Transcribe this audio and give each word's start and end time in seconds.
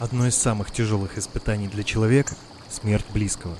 Одно 0.00 0.26
из 0.26 0.34
самых 0.34 0.70
тяжелых 0.70 1.18
испытаний 1.18 1.68
для 1.68 1.82
человека– 1.82 2.34
смерть 2.70 3.04
близкого. 3.12 3.54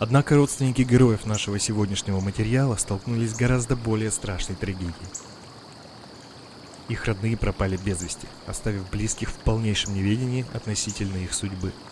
Однако 0.00 0.34
родственники 0.34 0.82
героев 0.82 1.24
нашего 1.24 1.60
сегодняшнего 1.60 2.18
материала 2.18 2.74
столкнулись 2.74 3.30
с 3.30 3.36
гораздо 3.36 3.76
более 3.76 4.10
страшной 4.10 4.56
трагедией. 4.56 4.92
Их 6.88 7.04
родные 7.04 7.36
пропали 7.36 7.76
без 7.76 8.02
вести, 8.02 8.26
оставив 8.48 8.90
близких 8.90 9.30
в 9.30 9.34
полнейшем 9.34 9.94
неведении 9.94 10.44
относительно 10.52 11.18
их 11.18 11.32
судьбы– 11.32 11.72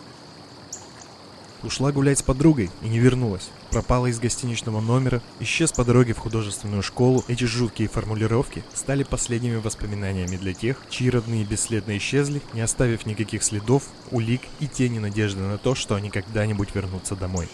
Ушла 1.61 1.91
гулять 1.91 2.19
с 2.19 2.23
подругой 2.23 2.71
и 2.81 2.87
не 2.87 2.99
вернулась. 2.99 3.49
Пропала 3.69 4.07
из 4.07 4.19
гостиничного 4.19 4.79
номера, 4.79 5.21
исчез 5.41 5.73
по 5.73 5.83
дороге 5.83 6.13
в 6.13 6.17
художественную 6.17 6.81
школу. 6.81 7.25
Эти 7.27 7.43
жуткие 7.43 7.89
формулировки 7.89 8.63
стали 8.73 9.03
последними 9.03 9.57
воспоминаниями 9.57 10.37
для 10.37 10.53
тех, 10.53 10.77
чьи 10.89 11.09
родные 11.09 11.43
бесследно 11.43 11.97
исчезли, 11.97 12.41
не 12.53 12.61
оставив 12.61 13.05
никаких 13.05 13.43
следов, 13.43 13.83
улик 14.09 14.41
и 14.61 14.67
тени 14.67 14.99
надежды 14.99 15.41
на 15.41 15.57
то, 15.57 15.75
что 15.75 15.95
они 15.95 16.09
когда-нибудь 16.09 16.73
вернутся 16.73 17.17
домой. 17.17 17.49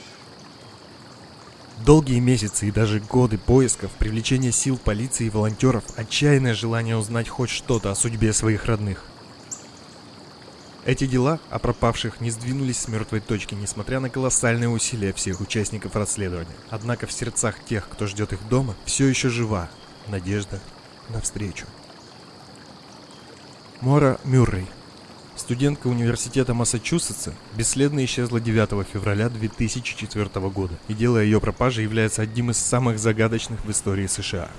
Долгие 1.84 2.20
месяцы 2.20 2.68
и 2.68 2.72
даже 2.72 3.00
годы 3.00 3.38
поисков, 3.40 3.92
привлечения 3.98 4.52
сил 4.52 4.78
полиции 4.78 5.26
и 5.26 5.30
волонтеров, 5.30 5.84
отчаянное 5.98 6.54
желание 6.54 6.96
узнать 6.96 7.28
хоть 7.28 7.50
что-то 7.50 7.92
о 7.92 7.96
судьбе 7.96 8.34
своих 8.34 8.66
родных– 8.66 9.06
эти 10.86 11.08
дела 11.08 11.40
о 11.50 11.58
пропавших 11.58 12.22
не 12.22 12.30
сдвинулись 12.30 12.78
с 12.78 12.88
мертвой 12.88 13.20
точки, 13.20 13.56
несмотря 13.56 14.00
на 14.00 14.10
колоссальные 14.10 14.70
усилия 14.70 15.14
всех 15.14 15.42
участников 15.42 15.96
расследования. 15.96 16.56
Однако 16.70 17.08
в 17.08 17.12
сердцах 17.12 17.64
тех, 17.66 17.90
кто 17.90 18.06
ждет 18.06 18.34
их 18.34 18.48
дома, 18.48 18.76
все 18.86 19.08
еще 19.08 19.30
жива 19.30 19.70
надежда 20.08 20.60
на 21.10 21.22
встречу. 21.22 21.66
Мора 23.82 24.20
Мюррей, 24.24 24.68
студентка 25.36 25.88
университета 25.88 26.54
Массачусетса, 26.54 27.34
бесследно 27.56 28.06
исчезла 28.06 28.40
9 28.40 28.88
февраля 28.88 29.30
2004 29.30 30.30
года, 30.50 30.76
и 30.88 30.94
дело 30.94 31.18
ее 31.18 31.42
пропажи 31.42 31.82
является 31.82 32.22
одним 32.22 32.52
из 32.52 32.58
самых 32.58 33.00
загадочных 33.00 33.66
в 33.66 33.72
истории 33.72 34.08
США. 34.08 34.50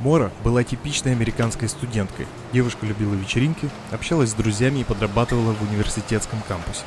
Мора 0.00 0.32
была 0.42 0.64
типичной 0.64 1.12
американской 1.12 1.68
студенткой. 1.68 2.26
Девушка 2.52 2.86
любила 2.86 3.14
вечеринки, 3.14 3.68
общалась 3.90 4.30
с 4.30 4.34
друзьями 4.34 4.80
и 4.80 4.84
подрабатывала 4.84 5.52
в 5.52 5.62
университетском 5.62 6.40
кампусе. 6.48 6.84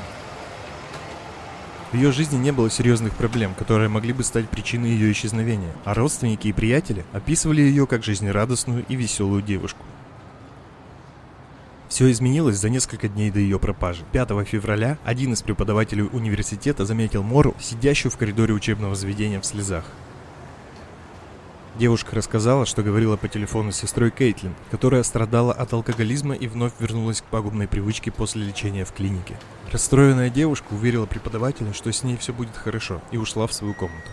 В 1.91 1.95
ее 1.95 2.11
жизни 2.11 2.37
не 2.37 2.51
было 2.51 2.71
серьезных 2.71 3.13
проблем, 3.13 3.53
которые 3.53 3.87
могли 3.87 4.13
бы 4.13 4.23
стать 4.23 4.49
причиной 4.49 4.89
ее 4.89 5.11
исчезновения, 5.11 5.71
а 5.85 5.93
родственники 5.93 6.47
и 6.47 6.53
приятели 6.53 7.05
описывали 7.13 7.61
ее 7.61 7.85
как 7.85 8.03
жизнерадостную 8.03 8.83
и 8.89 8.95
веселую 8.95 9.43
девушку. 9.43 9.85
Все 11.89 12.09
изменилось 12.09 12.57
за 12.57 12.69
несколько 12.69 13.07
дней 13.07 13.29
до 13.29 13.39
ее 13.39 13.59
пропажи. 13.59 14.03
5 14.11 14.29
февраля 14.47 14.97
один 15.03 15.33
из 15.33 15.43
преподавателей 15.43 16.09
университета 16.11 16.87
заметил 16.87 17.21
Мору, 17.21 17.55
сидящую 17.59 18.11
в 18.11 18.17
коридоре 18.17 18.55
учебного 18.55 18.95
заведения 18.95 19.39
в 19.39 19.45
слезах. 19.45 19.85
Девушка 21.75 22.15
рассказала, 22.15 22.67
что 22.67 22.83
говорила 22.83 23.17
по 23.17 23.27
телефону 23.27 23.71
с 23.71 23.77
сестрой 23.77 24.11
Кейтлин, 24.11 24.53
которая 24.69 25.01
страдала 25.01 25.51
от 25.51 25.73
алкоголизма 25.73 26.35
и 26.35 26.47
вновь 26.47 26.73
вернулась 26.79 27.21
к 27.21 27.25
пагубной 27.25 27.67
привычке 27.67 28.11
после 28.11 28.43
лечения 28.43 28.85
в 28.85 28.91
клинике. 28.91 29.39
Расстроенная 29.71 30.29
девушка 30.29 30.67
уверила 30.71 31.07
преподавателя, 31.07 31.73
что 31.73 31.91
с 31.91 32.03
ней 32.03 32.15
все 32.17 32.31
будет 32.31 32.55
хорошо, 32.55 33.01
и 33.09 33.17
ушла 33.17 33.47
в 33.47 33.53
свою 33.53 33.73
комнату. 33.73 34.07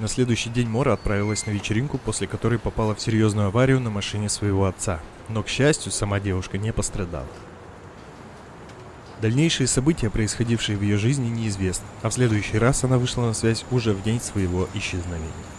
На 0.00 0.08
следующий 0.08 0.50
день 0.50 0.68
Мора 0.68 0.94
отправилась 0.94 1.46
на 1.46 1.52
вечеринку, 1.52 1.98
после 1.98 2.26
которой 2.26 2.58
попала 2.58 2.96
в 2.96 3.00
серьезную 3.00 3.48
аварию 3.48 3.78
на 3.78 3.90
машине 3.90 4.28
своего 4.28 4.66
отца. 4.66 5.00
Но, 5.28 5.44
к 5.44 5.48
счастью, 5.48 5.92
сама 5.92 6.18
девушка 6.18 6.58
не 6.58 6.72
пострадала. 6.72 7.26
Дальнейшие 9.20 9.68
события, 9.68 10.10
происходившие 10.10 10.76
в 10.76 10.82
ее 10.82 10.96
жизни, 10.96 11.28
неизвестны, 11.28 11.86
а 12.02 12.10
в 12.10 12.14
следующий 12.14 12.58
раз 12.58 12.82
она 12.82 12.98
вышла 12.98 13.26
на 13.26 13.34
связь 13.34 13.64
уже 13.70 13.92
в 13.92 14.02
день 14.02 14.20
своего 14.20 14.68
исчезновения. 14.74 15.57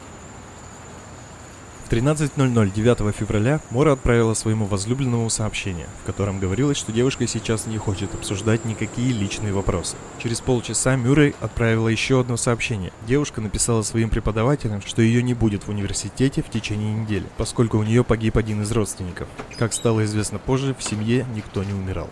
В 1.89 1.91
13.00 1.91 2.71
9 2.71 3.15
февраля 3.15 3.59
Мора 3.71 3.93
отправила 3.93 4.35
своему 4.35 4.67
возлюбленному 4.67 5.27
сообщение, 5.31 5.87
в 6.03 6.05
котором 6.05 6.39
говорилось, 6.39 6.77
что 6.77 6.91
девушка 6.91 7.25
сейчас 7.25 7.65
не 7.65 7.79
хочет 7.79 8.13
обсуждать 8.13 8.63
никакие 8.63 9.11
личные 9.11 9.53
вопросы. 9.53 9.95
Через 10.21 10.39
полчаса 10.39 10.95
Мюррей 10.95 11.33
отправила 11.41 11.87
еще 11.87 12.19
одно 12.19 12.37
сообщение. 12.37 12.91
Девушка 13.07 13.41
написала 13.41 13.81
своим 13.81 14.11
преподавателям, 14.11 14.83
что 14.83 15.01
ее 15.01 15.23
не 15.23 15.33
будет 15.33 15.63
в 15.63 15.69
университете 15.69 16.43
в 16.43 16.51
течение 16.51 16.93
недели, 16.93 17.25
поскольку 17.37 17.79
у 17.79 17.83
нее 17.83 18.03
погиб 18.03 18.37
один 18.37 18.61
из 18.61 18.71
родственников. 18.71 19.27
Как 19.57 19.73
стало 19.73 20.05
известно 20.05 20.37
позже, 20.37 20.75
в 20.77 20.83
семье 20.83 21.25
никто 21.33 21.63
не 21.63 21.73
умирал. 21.73 22.11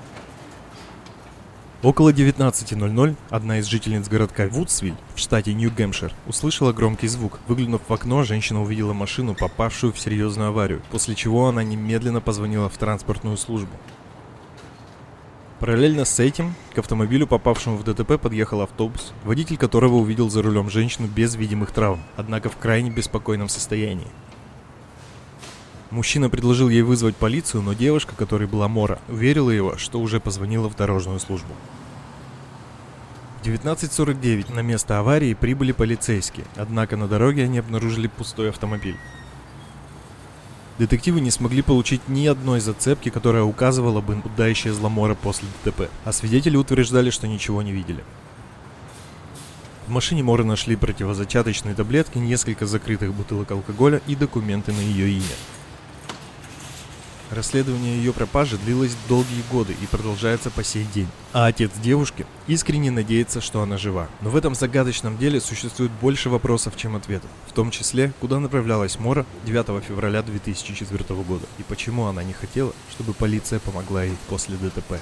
Около 1.84 2.12
19.00 2.12 3.16
одна 3.30 3.60
из 3.60 3.68
жительниц 3.68 4.08
городка 4.08 4.48
Вудсвиль 4.48 4.96
в 5.14 5.20
штате 5.20 5.54
Нью-Гэмпшир 5.54 6.12
услышала 6.26 6.74
громкий 6.74 7.08
звук. 7.08 7.40
Выглянув 7.48 7.82
в 7.88 7.94
окно, 7.94 8.24
женщина 8.24 8.64
увидела 8.64 8.94
машину, 8.94 9.36
попавшую 9.36 9.94
в 9.94 10.00
серьезную 10.00 10.50
аварию, 10.50 10.82
после 10.90 11.14
чего 11.14 11.48
она 11.48 11.64
немедленно 11.64 12.20
позвонила 12.20 12.68
в 12.68 12.78
транспортную 12.80 13.38
службу. 13.38 13.70
Параллельно 15.60 16.06
с 16.06 16.20
этим 16.20 16.56
к 16.74 16.80
автомобилю, 16.80 17.28
попавшему 17.28 17.78
в 17.78 17.84
ДТП, 17.84 18.20
подъехал 18.20 18.62
автобус, 18.62 19.14
водитель 19.24 19.58
которого 19.58 19.96
увидел 19.98 20.32
за 20.32 20.42
рулем 20.42 20.72
женщину 20.72 21.08
без 21.08 21.36
видимых 21.36 21.70
травм, 21.70 22.02
однако 22.16 22.50
в 22.50 22.58
крайне 22.58 22.90
беспокойном 22.90 23.50
состоянии. 23.50 24.08
Мужчина 25.90 26.30
предложил 26.30 26.68
ей 26.68 26.82
вызвать 26.82 27.16
полицию, 27.16 27.64
но 27.64 27.74
девушка, 27.74 28.14
которой 28.14 28.48
была 28.48 28.68
Мора, 28.68 29.00
уверила 29.08 29.50
его, 29.50 29.78
что 29.78 30.02
уже 30.02 30.20
позвонила 30.20 30.70
в 30.70 30.76
дорожную 30.76 31.20
службу. 31.20 31.54
В 33.42 33.48
19.49 33.48 34.54
на 34.54 34.60
место 34.60 35.00
аварии 35.00 35.34
прибыли 35.34 35.72
полицейские, 35.72 36.46
однако 36.58 36.98
на 36.98 37.08
дороге 37.08 37.44
они 37.46 37.60
обнаружили 37.60 38.08
пустой 38.08 38.50
автомобиль. 38.50 38.98
Детективы 40.78 41.22
не 41.22 41.32
смогли 41.32 41.62
получить 41.62 42.08
ни 42.10 42.28
одной 42.28 42.60
зацепки, 42.60 43.10
которая 43.10 43.44
указывала 43.44 44.02
бы, 44.02 44.22
куда 44.22 44.52
исчезла 44.52 44.90
Мора 44.90 45.16
после 45.16 45.48
ДТП, 45.64 45.90
а 46.04 46.12
свидетели 46.12 46.58
утверждали, 46.58 47.10
что 47.10 47.28
ничего 47.28 47.62
не 47.62 47.72
видели. 47.72 48.04
В 49.88 49.90
машине 49.90 50.22
Моры 50.22 50.44
нашли 50.44 50.76
противозачаточные 50.76 51.74
таблетки, 51.74 52.18
несколько 52.18 52.66
закрытых 52.66 53.14
бутылок 53.14 53.50
алкоголя 53.52 54.02
и 54.06 54.18
документы 54.18 54.74
на 54.74 54.82
ее 54.82 55.10
имя. 55.10 55.36
Расследование 57.32 57.98
ее 57.98 58.14
пропажи 58.14 58.58
длилось 58.58 58.96
долгие 59.10 59.44
годы 59.52 59.76
и 59.82 59.86
продолжается 59.86 60.50
по 60.50 60.64
сей 60.64 60.86
день. 60.94 61.08
А 61.34 61.48
отец 61.48 61.72
девушки 61.82 62.26
искренне 62.48 62.90
надеется, 62.90 63.42
что 63.42 63.62
она 63.62 63.78
жива. 63.78 64.08
Но 64.22 64.30
в 64.30 64.36
этом 64.36 64.56
загадочном 64.56 65.18
деле 65.18 65.42
существует 65.42 65.92
больше 66.02 66.30
вопросов, 66.30 66.78
чем 66.78 66.96
ответов. 66.96 67.30
В 67.48 67.54
том 67.54 67.72
числе, 67.72 68.14
куда 68.22 68.40
направлялась 68.40 69.00
Мора 69.00 69.26
9 69.46 69.84
февраля 69.84 70.22
2004 70.22 71.04
года 71.24 71.46
и 71.58 71.64
почему 71.64 72.06
она 72.06 72.24
не 72.24 72.34
хотела, 72.34 72.74
чтобы 72.92 73.14
полиция 73.14 73.60
помогла 73.60 74.04
ей 74.04 74.16
после 74.30 74.56
ДТП. 74.56 74.96